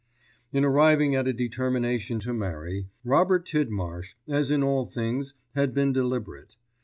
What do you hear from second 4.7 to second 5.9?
things, had